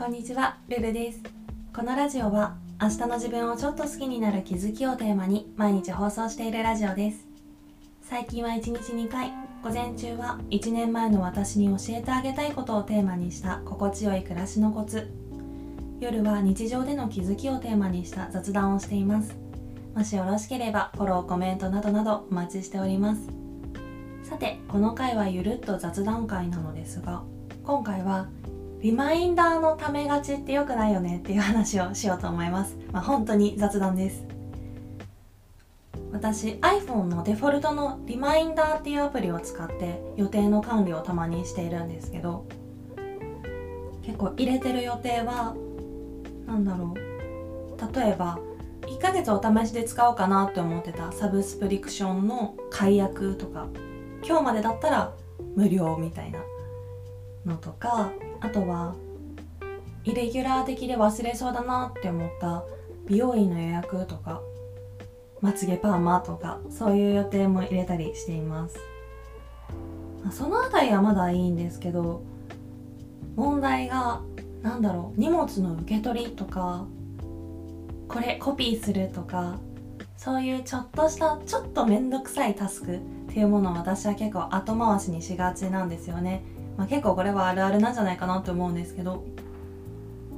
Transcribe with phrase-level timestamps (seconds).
[0.00, 1.20] こんにちは、ルルです。
[1.76, 7.26] このラジオは明日の自分をちょっと好きになる気づきをテーマに毎日放送しているラジオです。
[8.00, 9.30] 最近は1日2回、
[9.62, 15.12] 午前中は1年前の私に教えてあげたいことをテーマにした心地よい暮らしのコツ。
[16.00, 19.36] 夜は日常での気づきをテーマにした雑談をしています。
[19.94, 23.28] もしよろしければフォロー、コメントなどなどお待ちしております。
[24.22, 27.22] さて、この回はゆるっと雑談会なのですが、
[27.64, 28.28] 今回は
[28.80, 32.78] リマインダーのためがちって良くないよねっていう話をしようと思います。
[32.92, 34.24] まあ、本当に雑談です。
[36.12, 42.46] 私 iPhone のデフォルトのリマインダーっていうアプリを使って予定の管理をたまにしているんですけど
[44.02, 45.54] 結構入れてる予定は
[46.46, 48.40] 何だろう例えば
[48.82, 53.68] 1ヶ月お試しで使おうかなって思ってたサブスプリクションの解約とか
[54.26, 55.14] 今日までだったら
[55.54, 56.40] 無料みたいな
[57.46, 58.94] のとかあとは
[60.04, 62.64] イレギュラー的で忘れそうだなって思った
[63.06, 64.40] 美容院の予約とか
[65.40, 68.78] まつげパーマとかそういう予定も入れたりしています。
[70.30, 72.22] その辺りはまだいいんですけど
[73.36, 74.20] 問題が
[74.62, 76.86] 何だろう荷物の受け取りとか
[78.06, 79.58] これコピーするとか
[80.18, 82.98] そういうちょっとしたちょっと面倒くさいタスクっ
[83.32, 86.44] ていうものを私は結構後回しにしがちなんですよね。
[86.80, 89.22] まあ、結構これはあるあるなんじゃないかなって思うんですけど。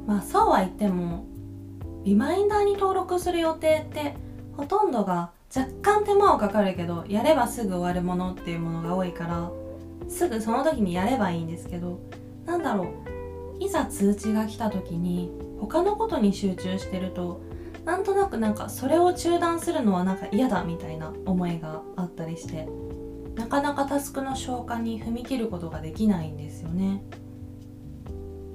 [0.09, 1.25] まあそうは言っても
[2.03, 4.17] リマインダーに登録する予定って
[4.57, 9.53] ほとんどが若干手間をかかるけどやればすぐ終わるものっていうものが多いから
[10.09, 12.01] すぐその時にやればいいんですけど
[12.45, 12.93] なんだろ
[13.61, 17.41] ういざ通知が来た時に他のことに集中してると
[17.85, 22.69] なんとなくなんかそれを中断するのはなんか嫌だみたいな思いがあったりして。
[23.35, 27.03] なかなかタスクの消化に踏み切ることができないんですよね。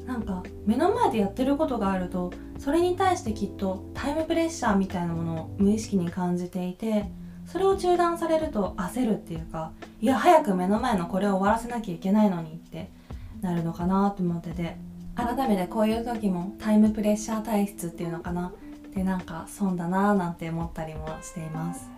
[0.05, 7.11] なんか目の前でやってることがあるとそれに対してきっとタイムプレッシャーみたいなものを無意識に感じていて
[7.45, 12.89] それを中断されると焦るっていうかいや早く目の前のこれを終わらせなきゃいけないのにって
[13.41, 14.77] なるのかなと思ってて
[15.15, 18.53] 改めてこういう時もタイムプレッシャー体質っていうのかな
[18.95, 21.89] でなんか損だなーなんて思ったりもしています。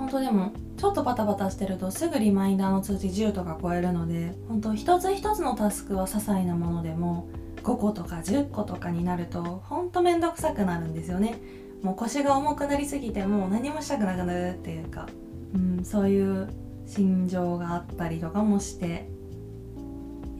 [0.00, 7.28] 本当でもちょっとバタバタしてるとすぐリマインダーの通知10とか超えるので本当一つ一つのタスクは些細なものでも
[7.62, 11.38] 5個とか10個とかになるとほんとめんどくさくなるんですよね。
[11.82, 15.06] もう腰が重くなりすぎてもう何もしたくなくなるっていうか、
[15.54, 16.48] うん、そういう
[16.86, 19.06] 心情があったりとかもして。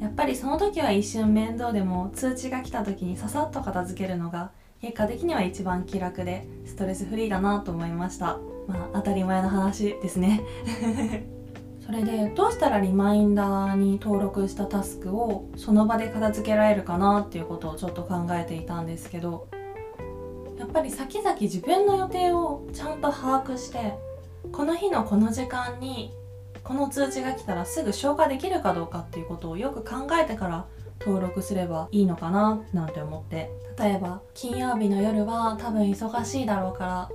[0.01, 4.51] やっぱりその時は一瞬面倒でも通知が来た時にささっと片付けるのが
[4.81, 8.39] 結果的には一番気楽でストレスフリーだなと思いました。
[8.71, 10.43] まあ当たり前の話ですね。
[11.85, 19.49] それでどうしたらリマインダーに登録したタスクをその場で片付けられるかなっていうことをちょっと考えていたんですけど
[20.57, 23.95] やっぱり先々自分の予定をちゃんと把握して
[24.53, 26.13] この日のこの時間に
[26.63, 30.67] この通知が来たらすぐ消化できるかどうかっていうことをよく考えてから
[31.01, 33.51] 登録すればいいのかななんて思って。
[33.81, 37.09] 例えば金曜日の夜は多分忙しいだろうから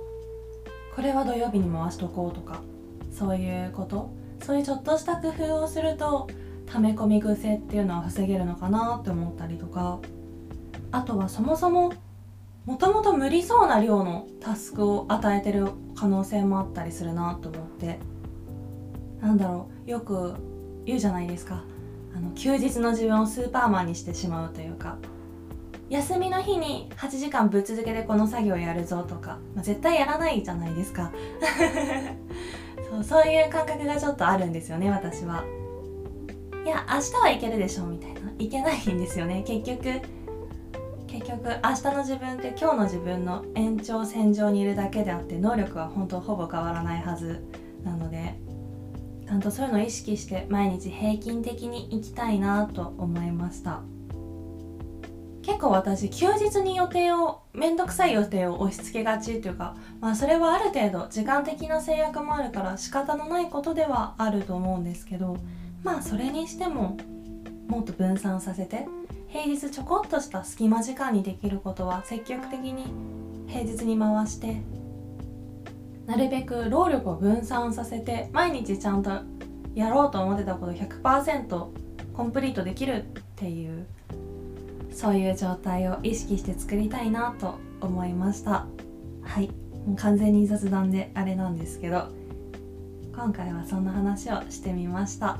[0.96, 2.62] これは土曜日に回しとこうとか
[3.12, 4.10] そういうこと？
[4.42, 6.26] そういうちょっとした工夫をすると
[6.64, 10.00] 溜め込み癖っていうのは防げるのかなって思ったりとか。
[10.92, 11.92] あとはそもそも
[12.64, 17.98] もともと無理そうな量のタスクを与えてる可能性もあったりするなと思って。
[19.20, 20.34] なんだろうよく
[20.86, 21.62] 言うじゃないですか。
[22.16, 24.96] あの休日の自分をスーパーマンにしてしまうというか。
[25.88, 31.12] 休みの日に8時間ぶっ続けでこの作業やるぞとか、まあ、絶対やらないじゃないですか。
[32.90, 35.44] そうそういう感覚がちょっとあるんですよね私は。
[36.64, 38.20] いや明日はいけるでしょみたいな。
[38.38, 39.44] いけないんですよね。
[39.46, 40.00] 結局
[41.06, 47.44] 結局明日の自分って今日の自分の延長線上にいるだけであって能力は本当ほぼ変わらないはず
[47.84, 48.38] なので
[49.26, 53.82] ちゃんとそういうのを意識して毎日平均的に生きたいなと思いました。
[55.46, 65.36] 結構私休日に予定を面倒くさい予定を押し付けがちっていうかまあそれはある程度時間的な制約もあるから仕方のないことではあると思うんですけど
[65.84, 66.96] まあそれにしても
[67.68, 68.88] もっと分散させて
[69.28, 72.92] 平日ちょこっとした隙間時間にできることは積極的に
[73.46, 74.60] 平日に回して
[76.06, 79.10] なるべく労力を分散させて毎日ちゃんと
[79.76, 81.66] やろうと思ってたこと100%
[82.14, 83.86] コンプリートできるっていう
[84.96, 88.66] そういう状態を意識して作りたいなと思いました。
[89.20, 89.48] はい。
[89.86, 92.08] もう完全に雑談であれなんですけど
[93.14, 95.38] 今回はそんな話をしてみました。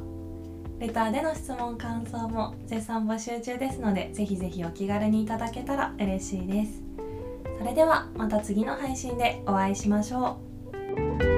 [0.79, 6.83] レターでの質問感想も絶賛募集中ですのでぜひぜひお気軽にいただけたら嬉しいです。
[7.59, 10.39] それではまた次の配信でお会いしましょ
[11.33, 11.36] う。